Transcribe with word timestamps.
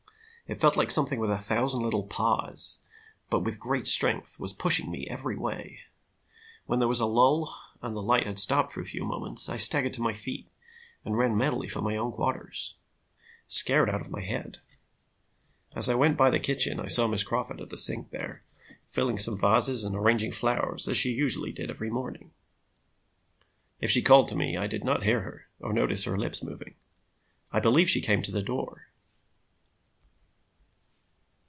It 0.47 0.59
felt 0.59 0.75
like 0.75 0.91
something 0.91 1.17
with 1.21 1.31
a 1.31 1.37
thousand 1.37 1.81
little 1.81 2.03
paws 2.03 2.81
but 3.29 3.39
with 3.39 3.57
great 3.57 3.87
strength 3.87 4.37
was 4.37 4.51
pushing 4.51 4.91
me 4.91 5.07
every 5.07 5.37
way. 5.37 5.79
When 6.65 6.79
there 6.79 6.89
was 6.89 6.99
a 6.99 7.05
lull, 7.05 7.55
and 7.81 7.95
the 7.95 8.01
light 8.01 8.25
had 8.27 8.37
stopped 8.37 8.71
for 8.71 8.81
a 8.81 8.85
few 8.85 9.05
moments, 9.05 9.47
I 9.47 9.55
staggered 9.55 9.93
to 9.93 10.01
my 10.01 10.11
feet 10.11 10.49
and 11.05 11.17
ran 11.17 11.37
madly 11.37 11.69
for 11.69 11.81
my 11.81 11.95
own 11.95 12.11
quarters, 12.11 12.75
scared 13.47 13.89
out 13.89 14.01
of 14.01 14.11
my 14.11 14.25
head. 14.25 14.59
As 15.73 15.87
I 15.87 15.95
went 15.95 16.17
by 16.17 16.29
the 16.29 16.37
kitchen, 16.37 16.81
I 16.81 16.87
saw 16.87 17.07
Miss 17.07 17.23
Crawford 17.23 17.61
at 17.61 17.69
the 17.69 17.77
sink 17.77 18.09
there, 18.11 18.43
filling 18.89 19.17
some 19.19 19.37
vases 19.39 19.85
and 19.85 19.95
arranging 19.95 20.33
flowers 20.33 20.85
as 20.89 20.97
she 20.97 21.13
usually 21.13 21.53
did 21.53 21.69
every 21.69 21.89
morning. 21.89 22.31
"'If 23.79 23.89
she 23.89 24.01
called 24.01 24.27
to 24.27 24.35
me, 24.35 24.57
I 24.57 24.67
did 24.67 24.83
not 24.83 25.05
hear 25.05 25.21
her 25.21 25.45
or 25.61 25.71
notice 25.71 26.03
her 26.03 26.17
lips 26.17 26.43
moving. 26.43 26.75
I 27.53 27.61
believe 27.61 27.89
she 27.89 28.01
came 28.01 28.21
to 28.23 28.33
the 28.33 28.43
door. 28.43 28.87